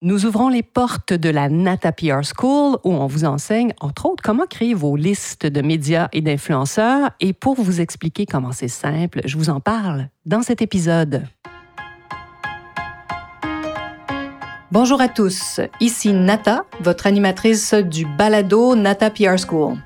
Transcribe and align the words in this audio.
Nous 0.00 0.26
ouvrons 0.26 0.48
les 0.48 0.62
portes 0.62 1.12
de 1.12 1.28
la 1.28 1.48
Nata 1.48 1.90
PR 1.90 2.20
School 2.22 2.78
où 2.84 2.92
on 2.92 3.08
vous 3.08 3.24
enseigne, 3.24 3.74
entre 3.80 4.06
autres, 4.06 4.22
comment 4.22 4.46
créer 4.46 4.72
vos 4.72 4.94
listes 4.94 5.44
de 5.44 5.60
médias 5.60 6.06
et 6.12 6.20
d'influenceurs. 6.20 7.10
Et 7.18 7.32
pour 7.32 7.56
vous 7.56 7.80
expliquer 7.80 8.24
comment 8.24 8.52
c'est 8.52 8.68
simple, 8.68 9.22
je 9.24 9.36
vous 9.36 9.50
en 9.50 9.58
parle 9.58 10.08
dans 10.24 10.42
cet 10.42 10.62
épisode. 10.62 11.24
Bonjour 14.70 15.00
à 15.00 15.08
tous, 15.08 15.60
ici 15.80 16.12
Nata, 16.12 16.64
votre 16.80 17.08
animatrice 17.08 17.74
du 17.74 18.06
balado 18.06 18.76
Nata 18.76 19.10
PR 19.10 19.36
School. 19.36 19.78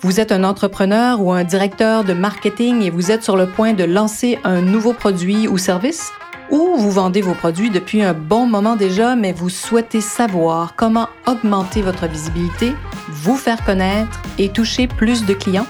Vous 0.00 0.18
êtes 0.18 0.32
un 0.32 0.42
entrepreneur 0.42 1.20
ou 1.20 1.30
un 1.30 1.44
directeur 1.44 2.02
de 2.02 2.12
marketing 2.12 2.82
et 2.82 2.90
vous 2.90 3.12
êtes 3.12 3.22
sur 3.22 3.36
le 3.36 3.46
point 3.46 3.72
de 3.72 3.84
lancer 3.84 4.36
un 4.42 4.62
nouveau 4.62 4.94
produit 4.94 5.46
ou 5.46 5.58
service? 5.58 6.10
Ou 6.50 6.76
vous 6.76 6.90
vendez 6.90 7.22
vos 7.22 7.34
produits 7.34 7.70
depuis 7.70 8.02
un 8.02 8.12
bon 8.12 8.46
moment 8.46 8.76
déjà, 8.76 9.16
mais 9.16 9.32
vous 9.32 9.48
souhaitez 9.48 10.00
savoir 10.00 10.74
comment 10.76 11.08
augmenter 11.26 11.82
votre 11.82 12.06
visibilité, 12.06 12.74
vous 13.08 13.36
faire 13.36 13.64
connaître 13.64 14.20
et 14.38 14.48
toucher 14.48 14.86
plus 14.86 15.24
de 15.24 15.34
clients? 15.34 15.66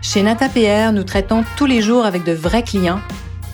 Chez 0.00 0.22
NataPR, 0.22 0.92
nous 0.92 1.04
traitons 1.04 1.44
tous 1.56 1.66
les 1.66 1.82
jours 1.82 2.06
avec 2.06 2.24
de 2.24 2.32
vrais 2.32 2.62
clients 2.62 3.00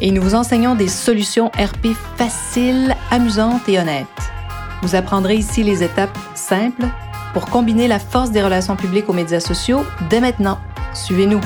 et 0.01 0.11
nous 0.11 0.23
vous 0.23 0.35
enseignons 0.35 0.75
des 0.75 0.89
solutions 0.89 1.49
RP 1.49 1.89
faciles, 2.17 2.95
amusantes 3.11 3.69
et 3.69 3.79
honnêtes. 3.79 4.07
Vous 4.83 4.95
apprendrez 4.95 5.37
ici 5.37 5.63
les 5.63 5.83
étapes 5.83 6.17
simples 6.35 6.87
pour 7.33 7.47
combiner 7.47 7.89
la 7.89 7.99
force 7.99 8.31
des 8.31 8.43
relations 8.43 8.77
publiques 8.77 9.09
aux 9.09 9.15
médias 9.15 9.41
sociaux 9.41 9.85
dès 10.11 10.21
maintenant. 10.21 10.59
Suivez-nous. 10.93 11.41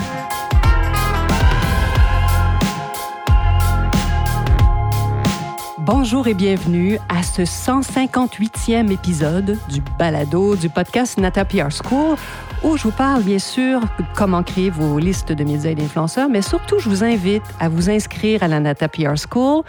Bonjour 5.91 6.27
et 6.27 6.35
bienvenue 6.35 6.99
à 7.09 7.23
ce 7.23 7.41
158e 7.41 8.91
épisode 8.91 9.57
du 9.71 9.81
balado 9.97 10.55
du 10.55 10.69
podcast 10.69 11.17
Nata 11.17 11.45
PR 11.45 11.71
School 11.71 12.15
où 12.63 12.77
je 12.77 12.83
vous 12.83 12.91
parle 12.91 13.23
bien 13.23 13.39
sûr 13.39 13.81
comment 14.15 14.43
créer 14.43 14.69
vos 14.69 14.99
listes 14.99 15.31
de 15.31 15.43
médias 15.43 15.71
et 15.71 15.73
d'influenceurs, 15.73 16.29
mais 16.29 16.43
surtout 16.43 16.77
je 16.77 16.89
vous 16.89 17.03
invite 17.03 17.41
à 17.59 17.69
vous 17.69 17.89
inscrire 17.89 18.43
à 18.43 18.47
la 18.47 18.59
Nata 18.59 18.87
PR 18.87 19.15
School 19.17 19.63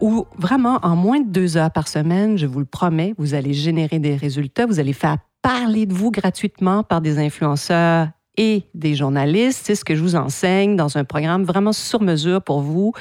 où 0.00 0.26
vraiment 0.38 0.78
en 0.80 0.96
moins 0.96 1.20
de 1.20 1.28
deux 1.28 1.58
heures 1.58 1.70
par 1.70 1.88
semaine, 1.88 2.38
je 2.38 2.46
vous 2.46 2.60
le 2.60 2.64
promets, 2.64 3.14
vous 3.18 3.34
allez 3.34 3.52
générer 3.52 3.98
des 3.98 4.16
résultats, 4.16 4.64
vous 4.64 4.80
allez 4.80 4.94
faire 4.94 5.18
parler 5.42 5.84
de 5.84 5.92
vous 5.92 6.10
gratuitement 6.10 6.84
par 6.84 7.02
des 7.02 7.18
influenceurs 7.18 8.08
et 8.38 8.62
des 8.72 8.94
journalistes. 8.94 9.60
C'est 9.64 9.74
ce 9.74 9.84
que 9.84 9.94
je 9.94 10.00
vous 10.00 10.16
enseigne 10.16 10.74
dans 10.74 10.96
un 10.96 11.04
programme 11.04 11.44
vraiment 11.44 11.74
sur 11.74 12.00
mesure 12.00 12.40
pour 12.40 12.62
vous 12.62 12.94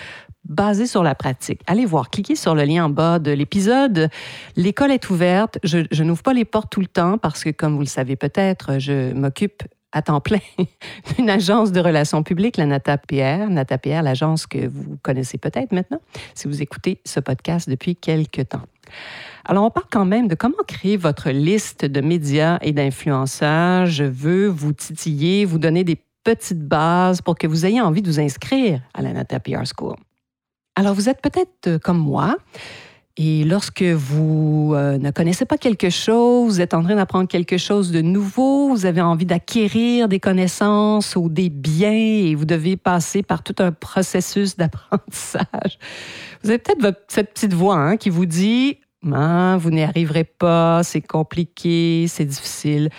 basé 0.46 0.88
sur 0.88 1.04
la 1.04 1.16
pratique. 1.16 1.62
Allez 1.68 1.86
voir, 1.86 2.10
cliquez 2.10 2.36
sur 2.36 2.56
le 2.56 2.64
lien 2.64 2.86
en 2.86 2.90
bas 2.90 3.20
de 3.20 3.32
l'épisode. 3.32 4.10
L'école 4.56 4.92
est 4.92 5.10
ouverte. 5.10 5.60
Je, 5.64 6.04
n'ouvre 6.04 6.24
pas 6.24 6.34
les 6.34 6.46
portes 6.46 6.72
tout 6.72 6.82
le 6.82 6.88
temps 6.88 7.18
parce 7.18 7.44
que, 7.44 7.50
comme 7.50 7.76
vous 7.76 7.82
le 7.82 7.86
savez 7.86 8.16
peut-être, 8.16 8.80
je 8.80 9.14
m'occupe 9.14 9.64
à 9.92 10.02
temps 10.02 10.22
plein 10.22 10.40
d'une 11.18 11.30
agence 11.30 11.72
de 11.72 11.80
relations 11.80 12.24
publiques, 12.24 12.58
la 12.58 12.66
NataPR. 12.66 13.50
NataPR, 13.50 14.02
l'agence 14.04 14.46
que 14.48 14.68
vous 14.68 14.98
connaissez 15.02 15.38
peut-être 15.38 15.72
maintenant 15.72 16.00
si 16.36 16.48
vous 16.48 16.62
écoutez 16.62 17.02
ce 17.06 17.20
podcast 17.20 17.70
depuis 17.70 17.96
quelque 17.96 18.42
temps. 18.42 18.64
Alors, 19.46 19.66
on 19.66 19.72
parle 19.72 19.88
quand 19.92 20.06
même 20.06 20.28
de 20.28 20.36
comment 20.36 20.64
créer 20.68 20.98
votre 20.98 21.32
liste 21.32 21.86
de 21.86 22.02
médias 22.02 22.60
et 22.62 22.72
d'influenceurs. 22.72 23.88
Je 23.88 24.04
veux 24.04 24.48
vous 24.48 24.74
titiller, 24.74 25.46
vous 25.46 25.60
donner 25.60 25.84
des 25.84 25.98
petites 26.24 26.62
bases 26.68 27.22
pour 27.22 27.36
que 27.36 27.48
vous 27.48 27.66
ayez 27.66 27.82
envie 27.82 28.02
de 28.02 28.08
vous 28.08 28.20
inscrire 28.20 28.82
à 28.94 29.02
la 29.02 29.14
NataPR 29.14 29.64
School. 29.66 29.96
Alors, 30.80 30.94
vous 30.94 31.10
êtes 31.10 31.22
peut-être 31.22 31.68
euh, 31.68 31.78
comme 31.78 31.98
moi. 31.98 32.38
Et 33.18 33.44
lorsque 33.44 33.84
vous 33.84 34.72
euh, 34.74 34.98
ne 34.98 35.12
connaissez 35.12 35.44
pas 35.44 35.58
quelque 35.58 35.90
chose, 35.90 36.54
vous 36.54 36.62
êtes 36.62 36.74
en 36.74 36.82
train 36.82 36.96
d'apprendre 36.96 37.28
quelque 37.28 37.58
chose 37.58 37.92
de 37.92 38.00
nouveau, 38.00 38.70
vous 38.70 38.86
avez 38.86 39.02
envie 39.02 39.26
d'acquérir 39.26 40.08
des 40.08 40.22
connaissances 40.22 41.18
ou 41.18 41.28
des 41.28 41.50
biens 41.50 41.92
et 41.92 42.34
vous 42.34 42.46
devez 42.46 42.78
passer 42.78 43.24
par 43.24 43.44
tout 43.44 43.56
un 43.60 43.74
processus 43.74 44.56
d'apprentissage. 44.58 45.80
Vous 46.44 46.50
avez 46.50 46.60
peut-être 46.60 47.04
cette 47.10 47.34
petite 47.34 47.54
voix 47.54 47.76
hein, 47.76 47.98
qui 47.98 48.10
vous 48.10 48.26
dit 48.26 48.78
ah, 49.12 49.58
Vous 49.60 49.72
n'y 49.72 49.84
arriverez 49.84 50.24
pas, 50.24 50.84
c'est 50.84 51.02
compliqué, 51.02 52.06
c'est 52.08 52.24
difficile. 52.24 52.90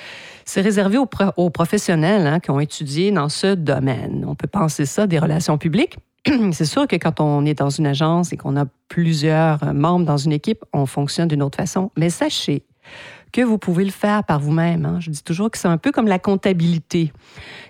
C'est 0.44 0.60
réservé 0.60 0.98
aux, 0.98 1.48
professionnels 1.48 2.26
hein, 2.26 2.40
qui 2.40 2.50
ont 2.50 2.60
étudié 2.60 3.10
dans 3.10 3.30
ce 3.30 3.54
domaine. 3.54 4.26
On 4.28 4.34
peut 4.34 4.48
penser 4.48 4.84
ça 4.84 5.06
des 5.06 5.18
relations 5.18 5.56
publiques 5.56 5.96
c'est 6.52 6.64
sûr 6.64 6.86
que 6.86 6.96
quand 6.96 7.20
on 7.20 7.44
est 7.44 7.54
dans 7.54 7.70
une 7.70 7.86
agence 7.86 8.32
et 8.32 8.36
qu'on 8.36 8.56
a 8.56 8.66
plusieurs 8.88 9.72
membres 9.72 10.04
dans 10.04 10.16
une 10.16 10.32
équipe, 10.32 10.64
on 10.72 10.86
fonctionne 10.86 11.28
d'une 11.28 11.42
autre 11.42 11.56
façon. 11.56 11.90
Mais 11.96 12.10
sachez 12.10 12.64
que 13.32 13.42
vous 13.42 13.58
pouvez 13.58 13.84
le 13.84 13.90
faire 13.90 14.24
par 14.24 14.40
vous-même. 14.40 14.84
Hein. 14.84 14.98
Je 15.00 15.10
dis 15.10 15.22
toujours 15.22 15.50
que 15.50 15.58
c'est 15.58 15.68
un 15.68 15.78
peu 15.78 15.92
comme 15.92 16.06
la 16.06 16.18
comptabilité. 16.18 17.12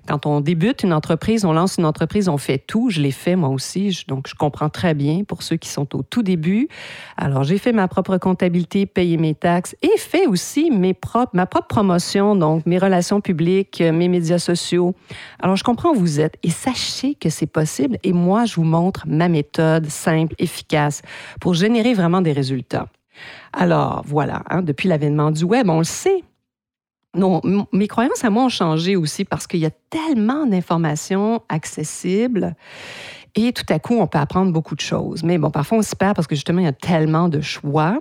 Quand 0.07 0.27
on 0.27 0.41
débute 0.41 0.83
une 0.83 0.93
entreprise, 0.93 1.45
on 1.45 1.53
lance 1.53 1.77
une 1.79 1.85
entreprise, 1.85 2.29
on 2.29 2.39
fait 2.39 2.59
tout. 2.59 2.91
Je 2.91 3.01
l'ai 3.01 3.11
fait 3.11 3.37
moi 3.37 3.51
aussi, 3.51 4.05
donc 4.09 4.29
je 4.29 4.35
comprends 4.35 4.71
très 4.71 4.95
bien 4.95 5.25
pour 5.25 5.43
ceux 5.43 5.57
qui 5.57 5.69
sont 5.69 5.95
au 5.95 6.03
tout 6.03 6.23
début. 6.23 6.69
Alors 7.17 7.45
j'ai 7.45 7.59
fait 7.59 7.73
ma 7.73 7.89
propre 7.89 8.17
comptabilité, 8.19 8.87
payé 8.87 9.17
mes 9.17 9.35
taxes 9.35 9.77
et 9.83 9.97
fait 9.99 10.27
aussi 10.27 10.71
mes 10.71 10.95
propres, 10.95 11.33
ma 11.35 11.47
propre 11.47 11.69
promotion, 11.69 12.35
donc 12.37 12.67
mes 12.67 12.79
relations 12.79 13.21
publiques, 13.21 13.81
mes 13.81 14.09
médias 14.09 14.39
sociaux. 14.39 14.95
Alors 15.41 15.57
je 15.57 15.65
comprends 15.65 15.91
où 15.91 15.99
vous 15.99 16.21
êtes 16.21 16.37
et 16.43 16.51
sachez 16.51 17.15
que 17.15 17.29
c'est 17.29 17.47
possible 17.47 17.99
et 18.03 18.13
moi 18.13 18.45
je 18.45 18.57
vous 18.57 18.65
montre 18.65 19.05
ma 19.07 19.29
méthode 19.29 19.87
simple, 19.87 20.35
efficace 20.39 21.03
pour 21.41 21.55
générer 21.55 21.95
vraiment 21.95 22.23
des 22.23 22.33
résultats. 22.33 22.89
Alors, 23.53 24.03
voilà, 24.07 24.43
hein, 24.51 24.63
depuis 24.63 24.89
l'avènement 24.89 25.31
du 25.31 25.45
web, 25.45 25.69
on 25.69 25.79
le 25.79 25.85
sait. 25.85 26.25
Non, 27.15 27.41
mes 27.73 27.89
croyances 27.89 28.25
à 28.25 28.31
moi 28.31 28.45
ont 28.45 28.51
changé 28.51 28.95
aussi 28.95 29.25
parce 29.25 29.49
qu'il 29.49 29.59
y 29.59 29.67
a 29.67 29.71
tellement 29.91 30.47
d'informations 30.47 31.43
accessibles 31.49 32.55
et 33.37 33.53
tout 33.53 33.65
à 33.69 33.79
coup, 33.79 33.99
on 33.99 34.07
peut 34.07 34.19
apprendre 34.19 34.53
beaucoup 34.53 34.75
de 34.75 34.81
choses. 34.81 35.23
Mais 35.23 35.39
bon, 35.39 35.51
parfois, 35.51 35.79
on 35.79 35.83
se 35.83 35.95
perd 35.95 36.15
parce 36.17 36.27
que 36.27 36.35
justement, 36.35 36.61
il 36.61 36.65
y 36.65 36.69
a 36.69 36.73
tellement 36.73 37.29
de 37.29 37.41
choix. 37.41 37.99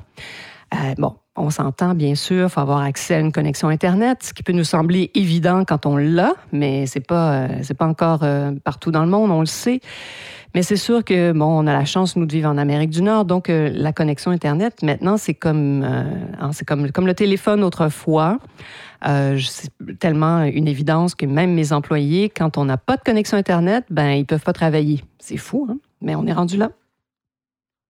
Euh, 0.74 0.96
bon, 0.97 1.16
on 1.39 1.50
s'entend, 1.50 1.95
bien 1.95 2.16
sûr, 2.16 2.45
il 2.45 2.50
faut 2.50 2.59
avoir 2.59 2.79
accès 2.79 3.16
à 3.16 3.19
une 3.19 3.31
connexion 3.31 3.69
Internet, 3.69 4.19
ce 4.22 4.33
qui 4.33 4.44
peut 4.44 4.51
nous 4.51 4.63
sembler 4.63 5.09
évident 5.16 5.63
quand 5.66 5.85
on 5.85 5.97
l'a, 5.97 6.33
mais 6.51 6.85
ce 6.85 7.00
n'est 7.00 7.05
pas, 7.05 7.33
euh, 7.33 7.73
pas 7.77 7.88
encore 7.88 8.19
euh, 8.23 8.51
partout 8.63 8.91
dans 8.91 9.03
le 9.03 9.09
monde, 9.09 9.31
on 9.31 9.39
le 9.39 9.45
sait. 9.45 9.79
Mais 10.53 10.63
c'est 10.63 10.78
sûr 10.78 11.03
que, 11.03 11.31
bon, 11.31 11.45
on 11.45 11.67
a 11.67 11.73
la 11.73 11.85
chance, 11.85 12.16
nous, 12.16 12.25
de 12.25 12.31
vivre 12.31 12.49
en 12.49 12.57
Amérique 12.57 12.89
du 12.89 13.01
Nord, 13.01 13.25
donc 13.25 13.49
euh, 13.49 13.69
la 13.73 13.94
connexion 13.94 14.31
Internet, 14.31 14.81
maintenant, 14.83 15.17
c'est 15.17 15.33
comme, 15.33 15.83
hein, 15.83 16.51
c'est 16.51 16.66
comme, 16.66 16.91
comme 16.91 17.07
le 17.07 17.13
téléphone 17.13 17.63
autrefois. 17.63 18.39
C'est 19.01 19.72
tellement 19.99 20.44
une 20.44 20.67
évidence 20.67 21.16
que 21.16 21.25
même 21.25 21.53
mes 21.53 21.72
employés, 21.72 22.29
quand 22.29 22.57
on 22.57 22.66
n'a 22.66 22.75
pas 22.75 22.97
de 22.97 23.01
connexion 23.01 23.38
Internet, 23.38 23.85
ben 23.89 24.11
ils 24.11 24.25
peuvent 24.25 24.44
pas 24.44 24.51
travailler. 24.51 25.05
C'est 25.19 25.38
fou, 25.38 25.67
hein? 25.69 25.78
mais 26.01 26.16
on 26.16 26.28
est 26.28 26.33
rendu 26.33 26.57
là. 26.57 26.72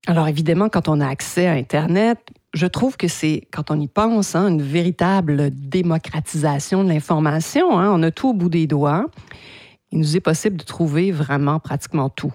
Alors 0.06 0.28
évidemment, 0.28 0.70
quand 0.70 0.88
on 0.88 1.02
a 1.02 1.08
accès 1.08 1.48
à 1.48 1.54
Internet, 1.54 2.20
je 2.54 2.66
trouve 2.66 2.98
que 2.98 3.08
c'est, 3.08 3.48
quand 3.52 3.72
on 3.72 3.80
y 3.80 3.88
pense, 3.88 4.36
hein, 4.36 4.48
une 4.48 4.62
véritable 4.62 5.52
démocratisation 5.52 6.84
de 6.84 6.90
l'information. 6.90 7.78
Hein. 7.78 7.92
On 7.92 8.02
a 8.04 8.12
tout 8.12 8.30
au 8.30 8.34
bout 8.34 8.50
des 8.50 8.68
doigts. 8.68 9.06
Il 9.92 10.00
nous 10.00 10.16
est 10.16 10.22
possible 10.22 10.58
de 10.58 10.64
trouver 10.64 11.12
vraiment 11.12 11.60
pratiquement 11.60 12.10
tout. 12.10 12.34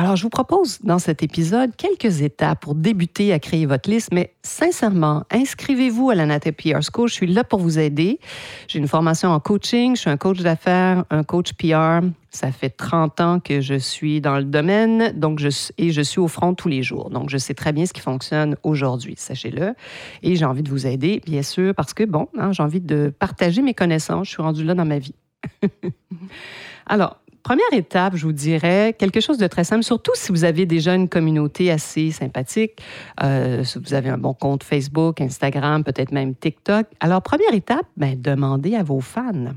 Alors, 0.00 0.14
je 0.14 0.22
vous 0.22 0.28
propose 0.28 0.78
dans 0.84 1.00
cet 1.00 1.24
épisode 1.24 1.74
quelques 1.74 2.22
étapes 2.22 2.60
pour 2.60 2.76
débuter 2.76 3.32
à 3.32 3.40
créer 3.40 3.66
votre 3.66 3.90
liste, 3.90 4.10
mais 4.12 4.32
sincèrement, 4.44 5.24
inscrivez-vous 5.32 6.10
à 6.10 6.14
la 6.14 6.24
Nata 6.24 6.52
PR 6.52 6.82
School. 6.88 7.08
Je 7.08 7.14
suis 7.14 7.26
là 7.26 7.42
pour 7.42 7.58
vous 7.58 7.80
aider. 7.80 8.20
J'ai 8.68 8.78
une 8.78 8.86
formation 8.86 9.30
en 9.30 9.40
coaching. 9.40 9.96
Je 9.96 10.02
suis 10.02 10.10
un 10.10 10.16
coach 10.16 10.38
d'affaires, 10.38 11.04
un 11.10 11.24
coach 11.24 11.52
PR. 11.54 12.06
Ça 12.30 12.52
fait 12.52 12.70
30 12.70 13.20
ans 13.20 13.40
que 13.40 13.60
je 13.60 13.74
suis 13.74 14.20
dans 14.20 14.36
le 14.36 14.44
domaine, 14.44 15.18
donc 15.18 15.40
et 15.78 15.90
je 15.90 16.02
suis 16.02 16.20
au 16.20 16.28
front 16.28 16.54
tous 16.54 16.68
les 16.68 16.84
jours. 16.84 17.10
Donc, 17.10 17.28
je 17.28 17.36
sais 17.36 17.54
très 17.54 17.72
bien 17.72 17.84
ce 17.84 17.92
qui 17.92 18.00
fonctionne 18.00 18.54
aujourd'hui, 18.62 19.14
sachez-le. 19.16 19.74
Et 20.22 20.36
j'ai 20.36 20.44
envie 20.44 20.62
de 20.62 20.70
vous 20.70 20.86
aider, 20.86 21.20
bien 21.26 21.42
sûr, 21.42 21.74
parce 21.74 21.92
que, 21.92 22.04
bon, 22.04 22.28
hein, 22.38 22.52
j'ai 22.52 22.62
envie 22.62 22.80
de 22.80 23.12
partager 23.18 23.62
mes 23.62 23.74
connaissances. 23.74 24.28
Je 24.28 24.34
suis 24.34 24.42
rendue 24.42 24.62
là 24.62 24.74
dans 24.74 24.84
ma 24.84 25.00
vie. 25.00 25.16
Alors, 26.86 27.18
Première 27.48 27.72
étape, 27.72 28.14
je 28.14 28.26
vous 28.26 28.32
dirais 28.32 28.94
quelque 28.98 29.22
chose 29.22 29.38
de 29.38 29.46
très 29.46 29.64
simple, 29.64 29.82
surtout 29.82 30.12
si 30.14 30.32
vous 30.32 30.44
avez 30.44 30.66
déjà 30.66 30.94
une 30.94 31.08
communauté 31.08 31.70
assez 31.70 32.10
sympathique, 32.10 32.82
euh, 33.22 33.64
si 33.64 33.78
vous 33.78 33.94
avez 33.94 34.10
un 34.10 34.18
bon 34.18 34.34
compte 34.34 34.62
Facebook, 34.62 35.18
Instagram, 35.22 35.82
peut-être 35.82 36.12
même 36.12 36.34
TikTok. 36.34 36.86
Alors, 37.00 37.22
première 37.22 37.54
étape, 37.54 37.86
ben, 37.96 38.20
demandez 38.20 38.74
à 38.74 38.82
vos 38.82 39.00
fans. 39.00 39.54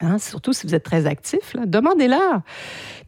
Hein, 0.00 0.18
surtout 0.18 0.52
si 0.52 0.66
vous 0.66 0.74
êtes 0.74 0.82
très 0.82 1.06
actif, 1.06 1.56
demandez-leur 1.64 2.42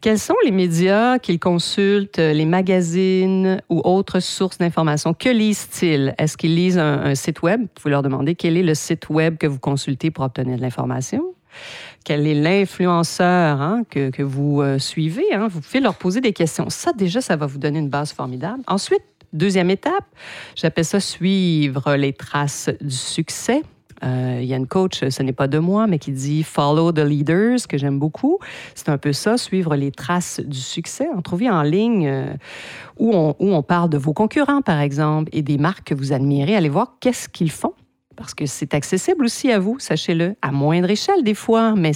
quels 0.01 0.17
sont 0.17 0.33
les 0.43 0.51
médias 0.51 1.19
qu'ils 1.19 1.39
consultent, 1.39 2.17
les 2.17 2.45
magazines 2.45 3.61
ou 3.69 3.81
autres 3.83 4.19
sources 4.19 4.57
d'information. 4.57 5.13
Que 5.13 5.29
lisent-ils? 5.29 6.15
Est-ce 6.17 6.37
qu'ils 6.37 6.55
lisent 6.55 6.79
un, 6.79 7.13
site 7.13 7.43
web? 7.43 7.67
Vous 7.83 7.89
leur 7.89 8.01
demander 8.01 8.33
quel 8.33 8.57
est 8.57 8.63
le 8.63 8.73
site 8.73 9.09
web 9.11 9.37
que 9.37 9.45
vous 9.45 9.59
consultez 9.59 10.09
pour 10.09 10.25
obtenir 10.25 10.57
de 10.57 10.61
l'information 10.61 11.35
quel 12.07 12.25
est 12.25 12.35
l'influenceur 12.35 13.61
hein, 13.61 13.83
que, 13.89 14.23
vous 14.23 14.61
euh, 14.61 14.79
suivez. 14.79 15.33
Hein. 15.33 15.49
Vous 15.49 15.59
pouvez 15.59 15.81
leur 15.81 15.95
poser 15.95 16.21
des 16.21 16.31
questions. 16.31 16.69
Ça, 16.69 16.93
déjà, 16.93 17.19
ça 17.19 17.35
va 17.35 17.47
vous 17.47 17.57
donner 17.57 17.79
une 17.79 17.89
base 17.89 18.13
formidable. 18.13 18.63
Ensuite, 18.67 19.03
Deuxième 19.33 19.69
étape, 19.69 20.05
j'appelle 20.55 20.85
ça 20.85 21.01
suivre 21.01 21.95
les 21.97 22.13
traces 22.13 22.69
du 22.79 22.95
succès. 22.95 23.61
Euh, 24.05 24.39
il 24.41 24.47
y 24.47 24.53
a 24.53 24.57
une 24.57 24.67
coach, 24.67 25.03
ce 25.09 25.21
n'est 25.21 25.33
pas 25.33 25.49
de 25.49 25.59
moi, 25.59 25.85
mais 25.85 25.99
qui 25.99 26.11
dit 26.11 26.43
Follow 26.43 26.93
the 26.93 26.99
leaders, 26.99 27.67
que 27.67 27.77
j'aime 27.77 27.99
beaucoup. 27.99 28.39
C'est 28.73 28.87
un 28.87 28.97
peu 28.97 29.11
ça, 29.11 29.37
suivre 29.37 29.75
les 29.75 29.91
traces 29.91 30.39
du 30.39 30.59
succès. 30.59 31.09
En 31.13 31.21
trouver 31.21 31.49
en 31.49 31.61
ligne 31.61 32.07
euh, 32.07 32.33
où, 32.97 33.13
on, 33.13 33.35
où 33.39 33.53
on 33.53 33.61
parle 33.61 33.89
de 33.89 33.97
vos 33.97 34.13
concurrents, 34.13 34.61
par 34.61 34.79
exemple, 34.79 35.29
et 35.33 35.41
des 35.41 35.57
marques 35.57 35.89
que 35.89 35.93
vous 35.93 36.13
admirez. 36.13 36.55
Allez 36.55 36.69
voir 36.69 36.93
qu'est-ce 37.01 37.27
qu'ils 37.27 37.51
font 37.51 37.73
parce 38.17 38.33
que 38.33 38.45
c'est 38.45 38.73
accessible 38.73 39.23
aussi 39.23 39.51
à 39.51 39.59
vous, 39.59 39.79
sachez-le, 39.79 40.35
à 40.41 40.51
moindre 40.51 40.89
échelle 40.89 41.23
des 41.23 41.35
fois, 41.35 41.75
mais 41.75 41.91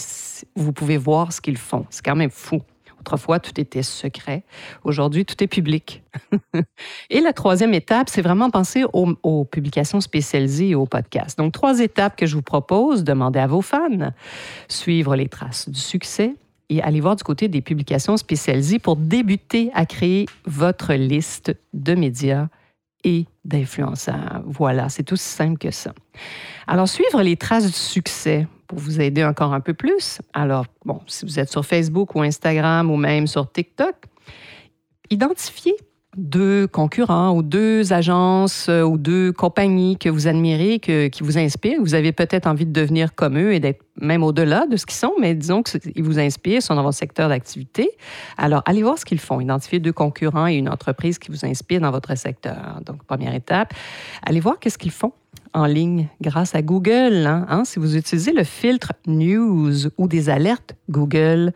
vous 0.56 0.72
pouvez 0.72 0.98
voir 0.98 1.34
ce 1.34 1.42
qu'ils 1.42 1.58
font. 1.58 1.86
C'est 1.90 2.06
quand 2.06 2.16
même 2.16 2.30
fou. 2.30 2.62
Autrefois, 3.02 3.40
tout 3.40 3.60
était 3.60 3.82
secret. 3.82 4.44
Aujourd'hui, 4.84 5.26
tout 5.26 5.44
est 5.44 5.48
public. 5.48 6.04
et 7.10 7.20
la 7.20 7.34
troisième 7.34 7.74
étape, 7.74 8.10
c'est 8.10 8.22
vraiment 8.22 8.52
penser 8.52 8.86
aux, 8.94 9.44
publications 9.46 10.02
spécialisées 10.02 10.70
et 10.70 10.76
aux 10.76 10.86
podcasts. 10.86 11.40
Donc, 11.40 11.52
trois 11.52 11.80
étapes 11.80 12.16
que 12.16 12.28
je 12.28 12.36
vous 12.36 12.44
propose. 12.44 13.04
Demandez 13.04 13.40
à 13.40 13.48
vos 13.48 13.64
fans, 13.64 14.14
suivre 14.68 15.16
les 15.16 15.28
traces 15.28 15.68
du 15.68 15.80
succès 15.80 16.36
et 16.70 16.80
aller 16.84 17.02
voir 17.02 17.16
du 17.16 17.24
côté 17.24 17.48
des 17.48 17.62
publications 17.62 18.18
spécialisées 18.18 18.78
pour 18.78 18.98
débuter 18.98 19.72
à 19.74 19.88
créer 19.88 20.28
votre 20.46 20.94
liste 20.94 21.58
de 21.74 21.96
médias 21.96 22.50
et 23.03 23.25
d'influenceurs. 23.45 24.42
Voilà, 24.45 24.89
c'est 24.89 25.12
aussi 25.12 25.27
simple 25.27 25.57
que 25.57 25.71
ça. 25.71 25.94
Alors, 26.68 26.88
suivre 26.88 27.21
les 27.21 27.38
traces 27.38 27.65
du 27.65 27.71
succès 27.71 28.48
pour 28.68 28.80
vous 28.80 29.01
aider 29.01 29.24
encore 29.24 29.53
un 29.53 29.59
peu 29.59 29.74
plus. 29.74 30.21
Alors, 30.33 30.65
bon, 30.86 31.01
si 31.07 31.25
vous 31.25 31.39
êtes 31.39 31.51
sur 31.51 31.65
Facebook 31.65 32.15
ou 32.15 32.21
Instagram 32.21 32.89
ou 32.89 32.95
même 32.95 33.27
sur 33.27 33.51
TikTok, 33.51 33.95
identifiez 35.09 35.75
deux 36.18 36.68
concurrents 36.68 37.31
ou 37.31 37.42
deux 37.42 37.94
agences 37.94 38.68
euh, 38.68 38.84
ou 38.84 38.98
deux 38.98 39.31
compagnies 39.31 39.98
que 39.98 40.10
vous 40.10 40.28
admirez, 40.28 40.80
que, 40.80 41.08
qui 41.08 41.24
vous 41.24 41.38
inspirent. 41.38 41.80
Vous 41.80 41.94
avez 41.94 42.12
peut-être 42.12 42.48
envie 42.48 42.66
de 42.66 42.74
devenir 42.74 43.16
comme 43.16 43.38
eux 43.38 43.54
et 43.54 43.60
d'être 43.60 43.81
même 44.00 44.24
au-delà 44.24 44.68
de 44.68 44.75
ce 44.75 44.86
qu'ils 44.86 44.98
sont, 44.98 45.13
mais 45.19 45.36
disons 45.36 45.63
qu'ils 45.63 46.04
vous 46.04 46.19
inspirent, 46.19 46.62
sont 46.62 46.75
dans 46.75 46.84
votre 46.84 46.98
secteur 46.98 47.30
d'activité. 47.30 47.90
Alors, 48.38 48.62
allez 48.66 48.84
voir 48.84 48.98
ce 48.98 49.06
qu'ils 49.06 49.19
font. 49.19 49.40
Identifiez 49.40 49.80
deux 49.80 49.94
concurrents 49.94 50.48
et 50.48 50.56
une 50.56 50.69
entreprise 50.69 51.18
qui 51.18 51.31
vous 51.31 51.46
inspire 51.46 51.81
dans 51.81 51.92
votre 51.92 52.16
secteur. 52.18 52.81
Donc, 52.86 53.04
première 53.04 53.34
étape, 53.34 53.74
allez 54.24 54.40
voir 54.40 54.60
qu'est-ce 54.60 54.78
qu'ils 54.78 54.92
font 54.92 55.13
en 55.54 55.66
ligne 55.66 56.08
grâce 56.22 56.56
à 56.56 56.62
Google. 56.62 57.25
Hein, 57.25 57.46
hein? 57.50 57.63
Si 57.66 57.80
vous 57.80 57.96
utilisez 57.96 58.34
le 58.34 58.44
filtre 58.44 58.94
News 59.08 59.88
ou 59.98 60.08
des 60.08 60.30
alertes 60.30 60.75
Google, 60.90 61.54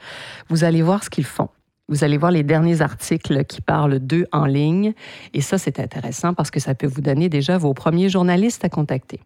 vous 0.50 0.63
allez 0.63 0.81
voir 0.81 1.04
ce 1.04 1.10
qu'ils 1.10 1.25
font. 1.25 1.50
Vous 1.88 2.04
allez 2.04 2.18
voir 2.18 2.32
les 2.32 2.44
derniers 2.44 2.82
articles 2.82 3.46
qui 3.46 3.62
parlent 3.62 4.00
d'eux 4.00 4.26
en 4.32 4.46
ligne. 4.46 4.94
Et 5.34 5.42
ça, 5.42 5.58
c'est 5.58 5.80
intéressant 5.80 6.34
parce 6.34 6.50
que 6.50 6.60
ça 6.60 6.74
peut 6.74 6.88
vous 6.88 7.02
donner 7.02 7.30
déjà 7.30 7.58
vos 7.58 7.74
premiers 7.74 8.10
journalistes 8.10 8.66
à 8.66 8.70
contacter. 8.70 9.20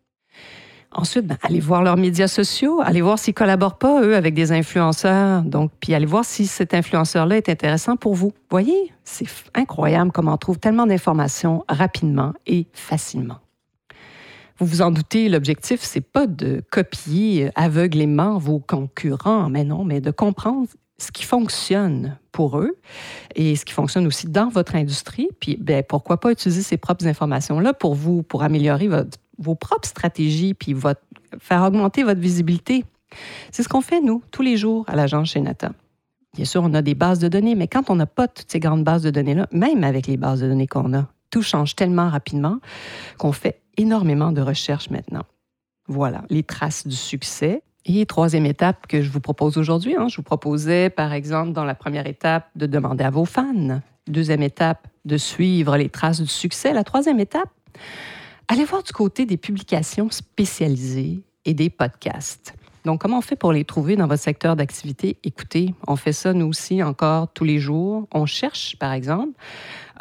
Ensuite, 0.91 1.27
ben, 1.27 1.37
allez 1.43 1.59
voir 1.59 1.83
leurs 1.83 1.97
médias 1.97 2.27
sociaux, 2.27 2.81
allez 2.83 3.01
voir 3.01 3.19
s'ils 3.19 3.35
collaborent 3.35 3.77
pas, 3.77 4.01
eux, 4.01 4.15
avec 4.15 4.33
des 4.33 4.51
influenceurs. 4.51 5.43
Donc, 5.43 5.71
puis 5.79 5.93
allez 5.93 6.07
voir 6.07 6.25
si 6.25 6.47
cet 6.47 6.73
influenceur-là 6.73 7.37
est 7.37 7.47
intéressant 7.47 7.95
pour 7.95 8.15
vous. 8.15 8.33
Voyez, 8.49 8.91
c'est 9.03 9.27
incroyable 9.53 10.11
comment 10.11 10.33
on 10.33 10.37
trouve 10.37 10.57
tellement 10.57 10.87
d'informations 10.87 11.63
rapidement 11.69 12.33
et 12.47 12.67
facilement. 12.73 13.37
Vous 14.57 14.65
vous 14.65 14.81
en 14.81 14.91
doutez, 14.91 15.29
l'objectif, 15.29 15.79
c'est 15.81 16.01
pas 16.01 16.27
de 16.27 16.61
copier 16.69 17.51
aveuglément 17.55 18.37
vos 18.39 18.59
concurrents, 18.59 19.49
mais 19.49 19.63
non, 19.63 19.85
mais 19.85 20.01
de 20.01 20.11
comprendre 20.11 20.67
ce 20.99 21.11
qui 21.11 21.23
fonctionne 21.23 22.17
pour 22.31 22.59
eux 22.59 22.77
et 23.35 23.55
ce 23.55 23.65
qui 23.65 23.73
fonctionne 23.73 24.05
aussi 24.05 24.27
dans 24.27 24.49
votre 24.49 24.75
industrie. 24.75 25.29
Puis, 25.39 25.57
ben, 25.59 25.83
pourquoi 25.83 26.19
pas 26.19 26.31
utiliser 26.31 26.61
ces 26.61 26.77
propres 26.77 27.07
informations-là 27.07 27.73
pour 27.73 27.95
vous, 27.95 28.21
pour 28.21 28.43
améliorer 28.43 28.89
vos 29.37 29.55
propres 29.55 29.87
stratégies, 29.87 30.53
puis 30.53 30.73
votre, 30.73 31.01
faire 31.39 31.63
augmenter 31.63 32.03
votre 32.03 32.19
visibilité. 32.19 32.85
C'est 33.51 33.63
ce 33.63 33.69
qu'on 33.69 33.81
fait, 33.81 34.01
nous, 34.01 34.21
tous 34.31 34.41
les 34.41 34.57
jours 34.57 34.85
à 34.87 34.95
l'agence 34.95 35.29
chez 35.29 35.41
Nata. 35.41 35.71
Bien 36.35 36.45
sûr, 36.45 36.61
on 36.63 36.73
a 36.73 36.81
des 36.81 36.93
bases 36.93 37.19
de 37.19 37.27
données, 37.27 37.55
mais 37.55 37.67
quand 37.67 37.89
on 37.89 37.95
n'a 37.95 38.05
pas 38.05 38.27
toutes 38.27 38.51
ces 38.51 38.59
grandes 38.59 38.83
bases 38.83 39.01
de 39.01 39.09
données-là, 39.09 39.47
même 39.51 39.83
avec 39.83 40.05
les 40.05 40.17
bases 40.17 40.41
de 40.41 40.47
données 40.47 40.67
qu'on 40.67 40.93
a, 40.93 41.07
tout 41.31 41.41
change 41.41 41.75
tellement 41.75 42.09
rapidement 42.09 42.59
qu'on 43.17 43.31
fait 43.31 43.61
énormément 43.77 44.31
de 44.31 44.41
recherches 44.41 44.89
maintenant. 44.89 45.23
Voilà, 45.87 46.23
les 46.29 46.43
traces 46.43 46.85
du 46.85 46.95
succès. 46.95 47.63
Et 47.85 48.05
troisième 48.05 48.45
étape 48.45 48.87
que 48.87 49.01
je 49.01 49.09
vous 49.09 49.21
propose 49.21 49.57
aujourd'hui, 49.57 49.95
hein, 49.95 50.07
je 50.09 50.17
vous 50.17 50.23
proposais 50.23 50.89
par 50.89 51.13
exemple 51.13 51.53
dans 51.53 51.63
la 51.63 51.75
première 51.75 52.07
étape 52.07 52.47
de 52.55 52.65
demander 52.65 53.03
à 53.03 53.09
vos 53.09 53.25
fans. 53.25 53.81
Deuxième 54.07 54.43
étape, 54.43 54.87
de 55.05 55.17
suivre 55.17 55.77
les 55.77 55.89
traces 55.89 56.21
du 56.21 56.27
succès. 56.27 56.73
La 56.73 56.83
troisième 56.83 57.19
étape, 57.19 57.49
allez 58.47 58.65
voir 58.65 58.83
du 58.83 58.91
côté 58.91 59.25
des 59.25 59.37
publications 59.37 60.09
spécialisées 60.09 61.21
et 61.45 61.53
des 61.53 61.69
podcasts. 61.69 62.53
Donc, 62.85 63.01
comment 63.01 63.17
on 63.17 63.21
fait 63.21 63.35
pour 63.35 63.51
les 63.51 63.65
trouver 63.65 63.95
dans 63.95 64.07
votre 64.07 64.21
secteur 64.21 64.55
d'activité? 64.55 65.17
Écoutez, 65.23 65.73
on 65.87 65.95
fait 65.95 66.13
ça 66.13 66.33
nous 66.33 66.47
aussi 66.47 66.81
encore 66.81 67.27
tous 67.33 67.43
les 67.43 67.59
jours. 67.59 68.07
On 68.13 68.25
cherche, 68.25 68.77
par 68.79 68.93
exemple, 68.93 69.33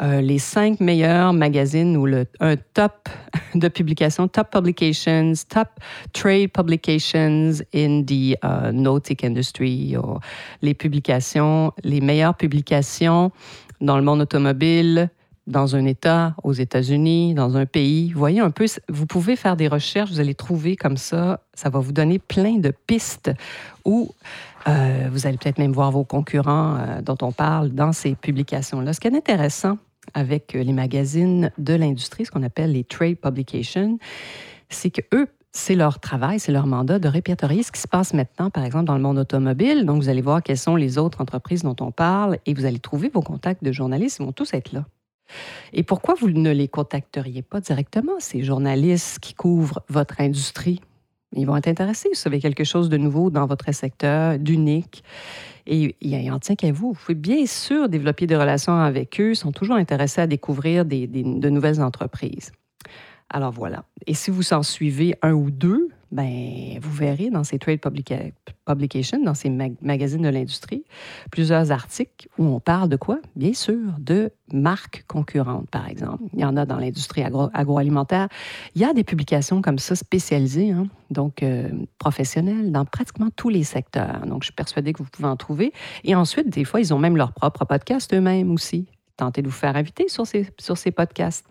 euh, 0.00 0.20
les 0.20 0.38
cinq 0.38 0.80
meilleurs 0.80 1.32
magazines 1.32 1.96
ou 1.96 2.06
le, 2.06 2.26
un 2.40 2.56
top 2.56 3.08
de 3.54 3.68
publications, 3.68 4.28
top 4.28 4.50
publications, 4.50 5.32
top 5.48 5.68
trade 6.12 6.52
publications 6.52 7.62
in 7.74 8.02
the 8.04 8.36
uh, 8.42 8.72
nautic 8.72 9.24
industry, 9.24 9.96
les 10.62 10.74
publications, 10.74 11.72
les 11.82 12.00
meilleures 12.00 12.36
publications 12.36 13.32
dans 13.80 13.96
le 13.96 14.02
monde 14.02 14.20
automobile, 14.20 15.10
dans 15.48 15.74
un 15.74 15.86
État, 15.86 16.34
aux 16.44 16.52
États-Unis, 16.52 17.34
dans 17.34 17.56
un 17.56 17.66
pays. 17.66 18.12
Voyez 18.12 18.40
un 18.40 18.50
peu, 18.50 18.66
vous 18.88 19.06
pouvez 19.06 19.34
faire 19.34 19.56
des 19.56 19.66
recherches, 19.66 20.10
vous 20.10 20.20
allez 20.20 20.34
trouver 20.34 20.76
comme 20.76 20.98
ça, 20.98 21.40
ça 21.54 21.70
va 21.70 21.80
vous 21.80 21.92
donner 21.92 22.18
plein 22.18 22.58
de 22.58 22.72
pistes 22.86 23.30
où 23.84 24.10
euh, 24.68 25.08
vous 25.10 25.26
allez 25.26 25.38
peut-être 25.38 25.58
même 25.58 25.72
voir 25.72 25.90
vos 25.90 26.04
concurrents 26.04 26.76
euh, 26.76 27.00
dont 27.00 27.16
on 27.22 27.32
parle 27.32 27.70
dans 27.70 27.92
ces 27.92 28.14
publications-là. 28.14 28.92
Ce 28.92 29.00
qui 29.00 29.08
est 29.08 29.16
intéressant 29.16 29.78
avec 30.14 30.52
les 30.52 30.72
magazines 30.72 31.50
de 31.58 31.74
l'industrie, 31.74 32.24
ce 32.24 32.30
qu'on 32.30 32.42
appelle 32.42 32.72
les 32.72 32.84
trade 32.84 33.16
publications, 33.16 33.98
c'est 34.68 34.90
que 34.90 35.02
eux 35.14 35.28
c'est 35.52 35.74
leur 35.74 35.98
travail, 35.98 36.38
c'est 36.38 36.52
leur 36.52 36.66
mandat 36.66 36.98
de 36.98 37.08
répertorier 37.08 37.62
ce 37.62 37.72
qui 37.72 37.80
se 37.80 37.88
passe 37.88 38.14
maintenant, 38.14 38.50
par 38.50 38.64
exemple, 38.64 38.84
dans 38.84 38.96
le 38.96 39.02
monde 39.02 39.18
automobile. 39.18 39.86
Donc, 39.86 40.02
vous 40.02 40.08
allez 40.08 40.20
voir 40.20 40.42
quelles 40.42 40.58
sont 40.58 40.76
les 40.76 40.98
autres 40.98 41.20
entreprises 41.20 41.62
dont 41.62 41.76
on 41.80 41.90
parle 41.90 42.38
et 42.46 42.54
vous 42.54 42.64
allez 42.64 42.78
trouver 42.78 43.08
vos 43.08 43.22
contacts 43.22 43.64
de 43.64 43.72
journalistes, 43.72 44.18
ils 44.20 44.26
vont 44.26 44.32
tous 44.32 44.52
être 44.54 44.72
là. 44.72 44.84
Et 45.72 45.82
pourquoi 45.82 46.14
vous 46.14 46.30
ne 46.30 46.50
les 46.50 46.68
contacteriez 46.68 47.42
pas 47.42 47.60
directement, 47.60 48.12
ces 48.18 48.42
journalistes 48.42 49.18
qui 49.18 49.34
couvrent 49.34 49.82
votre 49.88 50.20
industrie? 50.20 50.80
Ils 51.32 51.46
vont 51.46 51.56
être 51.56 51.68
intéressés 51.68 52.08
vous 52.12 52.20
avez 52.26 52.40
quelque 52.40 52.64
chose 52.64 52.88
de 52.88 52.96
nouveau 52.96 53.30
dans 53.30 53.46
votre 53.46 53.72
secteur, 53.72 54.38
d'unique. 54.38 55.04
Et 55.66 55.94
il 56.00 56.32
en 56.32 56.38
tient 56.38 56.54
qu'à 56.54 56.72
vous. 56.72 56.92
Vous 56.92 56.98
pouvez 56.98 57.14
bien 57.14 57.44
sûr 57.44 57.88
développer 57.88 58.26
des 58.26 58.36
relations 58.36 58.74
avec 58.74 59.20
eux. 59.20 59.32
Ils 59.32 59.36
sont 59.36 59.52
toujours 59.52 59.76
intéressés 59.76 60.22
à 60.22 60.26
découvrir 60.26 60.86
de 60.86 61.48
nouvelles 61.48 61.82
entreprises. 61.82 62.52
Alors 63.28 63.52
voilà. 63.52 63.84
Et 64.06 64.14
si 64.14 64.30
vous 64.30 64.42
s'en 64.42 64.62
suivez 64.62 65.14
un 65.20 65.32
ou 65.32 65.50
deux, 65.50 65.90
ben, 66.10 66.78
vous 66.80 66.92
verrez 66.92 67.30
dans 67.30 67.44
ces 67.44 67.58
trade 67.58 67.80
publications, 67.80 69.22
dans 69.22 69.34
ces 69.34 69.50
magazines 69.50 70.22
de 70.22 70.28
l'industrie, 70.28 70.84
plusieurs 71.30 71.70
articles 71.70 72.28
où 72.38 72.44
on 72.44 72.60
parle 72.60 72.88
de 72.88 72.96
quoi? 72.96 73.18
Bien 73.36 73.52
sûr, 73.52 73.92
de 73.98 74.30
marques 74.52 75.04
concurrentes, 75.06 75.68
par 75.70 75.88
exemple. 75.88 76.22
Il 76.32 76.40
y 76.40 76.44
en 76.44 76.56
a 76.56 76.64
dans 76.64 76.78
l'industrie 76.78 77.22
agroalimentaire. 77.22 78.28
Il 78.74 78.80
y 78.80 78.84
a 78.84 78.92
des 78.94 79.04
publications 79.04 79.60
comme 79.60 79.78
ça 79.78 79.96
spécialisées, 79.96 80.70
hein, 80.70 80.86
donc 81.10 81.42
euh, 81.42 81.68
professionnelles, 81.98 82.72
dans 82.72 82.84
pratiquement 82.84 83.28
tous 83.34 83.50
les 83.50 83.64
secteurs. 83.64 84.24
Donc, 84.26 84.42
je 84.42 84.46
suis 84.46 84.54
persuadée 84.54 84.92
que 84.92 85.02
vous 85.02 85.10
pouvez 85.10 85.28
en 85.28 85.36
trouver. 85.36 85.72
Et 86.04 86.14
ensuite, 86.14 86.48
des 86.48 86.64
fois, 86.64 86.80
ils 86.80 86.94
ont 86.94 86.98
même 86.98 87.16
leur 87.16 87.32
propre 87.32 87.64
podcast 87.64 88.12
eux-mêmes 88.14 88.50
aussi 88.50 88.86
tenter 89.18 89.42
de 89.42 89.48
vous 89.48 89.52
faire 89.52 89.76
inviter 89.76 90.08
sur 90.08 90.26
ces, 90.26 90.48
sur 90.58 90.78
ces 90.78 90.90
podcasts. 90.90 91.46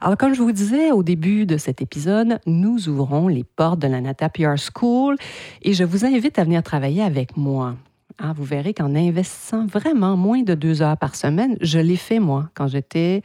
Alors, 0.00 0.16
comme 0.16 0.34
je 0.34 0.42
vous 0.42 0.52
disais 0.52 0.92
au 0.92 1.02
début 1.02 1.46
de 1.46 1.56
cet 1.56 1.82
épisode, 1.82 2.38
nous 2.46 2.88
ouvrons 2.88 3.26
les 3.26 3.44
portes 3.44 3.80
de 3.80 3.88
la 3.88 4.00
Nata 4.00 4.28
PR 4.28 4.54
School 4.56 5.16
et 5.62 5.72
je 5.72 5.84
vous 5.84 6.04
invite 6.04 6.38
à 6.38 6.44
venir 6.44 6.62
travailler 6.62 7.02
avec 7.02 7.36
moi. 7.36 7.74
Ah, 8.22 8.34
vous 8.36 8.44
verrez 8.44 8.74
qu'en 8.74 8.94
investissant 8.94 9.64
vraiment 9.64 10.14
moins 10.14 10.42
de 10.42 10.54
deux 10.54 10.82
heures 10.82 10.98
par 10.98 11.14
semaine, 11.14 11.56
je 11.62 11.78
l'ai 11.78 11.96
fait 11.96 12.18
moi 12.18 12.50
quand 12.54 12.66
j'étais 12.66 13.22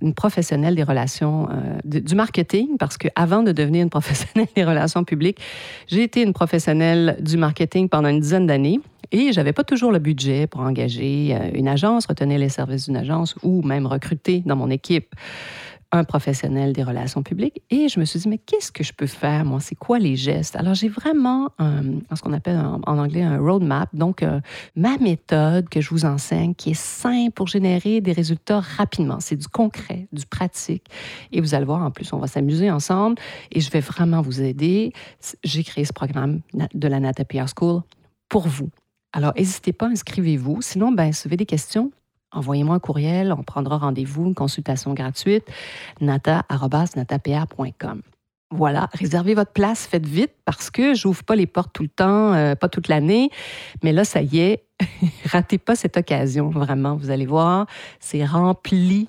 une 0.00 0.14
professionnelle 0.14 0.74
des 0.74 0.82
relations 0.82 1.48
euh, 1.50 1.78
du 1.84 2.16
marketing, 2.16 2.76
parce 2.76 2.98
qu'avant 2.98 3.44
de 3.44 3.52
devenir 3.52 3.84
une 3.84 3.90
professionnelle 3.90 4.48
des 4.56 4.64
relations 4.64 5.04
publiques, 5.04 5.38
j'ai 5.86 6.02
été 6.02 6.22
une 6.22 6.32
professionnelle 6.32 7.16
du 7.20 7.36
marketing 7.36 7.88
pendant 7.88 8.08
une 8.08 8.18
dizaine 8.18 8.48
d'années. 8.48 8.80
Et 9.14 9.32
j'avais 9.32 9.52
pas 9.52 9.62
toujours 9.62 9.92
le 9.92 10.00
budget 10.00 10.48
pour 10.48 10.62
engager 10.62 11.36
euh, 11.36 11.48
une 11.54 11.68
agence, 11.68 12.06
retenir 12.06 12.36
les 12.36 12.48
services 12.48 12.86
d'une 12.86 12.96
agence 12.96 13.36
ou 13.44 13.62
même 13.62 13.86
recruter 13.86 14.42
dans 14.44 14.56
mon 14.56 14.70
équipe 14.70 15.14
un 15.92 16.02
professionnel 16.02 16.72
des 16.72 16.82
relations 16.82 17.22
publiques 17.22 17.62
et 17.70 17.88
je 17.88 18.00
me 18.00 18.04
suis 18.04 18.18
dit, 18.18 18.28
mais 18.28 18.38
qu'est-ce 18.38 18.72
que 18.72 18.82
je 18.82 18.92
peux 18.92 19.06
faire, 19.06 19.44
moi? 19.44 19.60
C'est 19.60 19.76
quoi 19.76 20.00
les 20.00 20.16
gestes? 20.16 20.56
Alors, 20.56 20.74
j'ai 20.74 20.88
vraiment 20.88 21.50
ce 21.60 22.20
qu'on 22.20 22.32
appelle 22.32 22.58
en, 22.58 22.98
anglais 22.98 23.22
un 23.22 23.38
roadmap, 23.38 23.88
donc 23.94 24.24
euh, 24.24 24.40
ma 24.74 24.98
méthode 24.98 25.68
que 25.68 25.80
je 25.80 25.90
vous 25.90 26.04
enseigne 26.04 26.56
qui 26.56 26.70
est 26.70 26.74
simple 26.74 27.30
pour 27.30 27.46
générer 27.46 28.00
des 28.00 28.10
résultats 28.10 28.58
rapidement. 28.58 29.20
C'est 29.20 29.36
du 29.36 29.46
concret, 29.46 30.08
du 30.12 30.26
pratique. 30.26 30.86
Et 31.30 31.40
vous 31.40 31.54
allez 31.54 31.66
voir, 31.66 31.84
en 31.84 31.92
plus, 31.92 32.12
on 32.12 32.18
va 32.18 32.26
s'amuser 32.26 32.68
ensemble 32.68 33.14
et 33.52 33.60
je 33.60 33.70
vais 33.70 33.78
vraiment 33.78 34.22
vous 34.22 34.42
aider. 34.42 34.92
J'ai 35.44 35.62
créé 35.62 35.84
ce 35.84 35.92
programme 35.92 36.40
de 36.52 36.88
la 36.88 36.98
Nata 36.98 37.24
PR 37.24 37.46
School 37.56 37.82
pour 38.28 38.48
vous. 38.48 38.70
Alors, 39.14 39.32
n'hésitez 39.36 39.72
pas, 39.72 39.86
inscrivez-vous. 39.86 40.60
Sinon, 40.60 40.90
ben, 40.90 41.12
si 41.12 41.22
vous 41.22 41.28
avez 41.28 41.36
des 41.36 41.46
questions, 41.46 41.92
envoyez-moi 42.32 42.74
un 42.74 42.80
courriel, 42.80 43.32
on 43.32 43.44
prendra 43.44 43.78
rendez-vous, 43.78 44.26
une 44.26 44.34
consultation 44.34 44.92
gratuite, 44.92 45.46
nata.natapr.com. 46.00 48.02
Voilà, 48.56 48.88
réservez 48.92 49.34
votre 49.34 49.50
place, 49.50 49.84
faites 49.84 50.06
vite 50.06 50.30
parce 50.44 50.70
que 50.70 50.94
je 50.94 51.08
n'ouvre 51.08 51.24
pas 51.24 51.34
les 51.34 51.48
portes 51.48 51.72
tout 51.72 51.82
le 51.82 51.88
temps, 51.88 52.32
euh, 52.34 52.54
pas 52.54 52.68
toute 52.68 52.86
l'année. 52.86 53.30
Mais 53.82 53.92
là, 53.92 54.04
ça 54.04 54.22
y 54.22 54.38
est, 54.38 54.62
ratez 55.32 55.58
pas 55.58 55.74
cette 55.74 55.96
occasion, 55.96 56.50
vraiment. 56.50 56.94
Vous 56.94 57.10
allez 57.10 57.26
voir, 57.26 57.66
c'est 57.98 58.24
rempli 58.24 59.08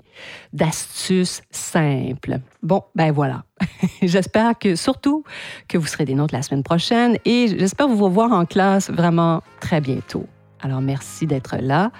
d'astuces 0.51 1.43
simples. 1.51 2.39
Bon, 2.63 2.81
ben 2.95 3.11
voilà. 3.11 3.43
j'espère 4.01 4.57
que, 4.57 4.75
surtout, 4.75 5.23
que 5.67 5.77
vous 5.77 5.85
serez 5.85 6.05
des 6.05 6.15
nôtres 6.15 6.33
la 6.33 6.41
semaine 6.41 6.63
prochaine 6.63 7.17
et 7.23 7.47
j'espère 7.47 7.87
vous 7.87 8.03
revoir 8.03 8.31
en 8.31 8.45
classe 8.45 8.89
vraiment 8.89 9.43
très 9.59 9.79
bientôt. 9.79 10.25
Alors, 10.61 10.81
merci 10.81 11.27
d'être 11.27 11.57
là 11.57 11.91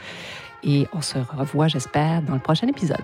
et 0.64 0.88
on 0.94 1.02
se 1.02 1.20
revoit, 1.20 1.68
j'espère, 1.68 2.24
dans 2.24 2.34
le 2.34 2.40
prochain 2.40 2.68
épisode. 2.68 3.04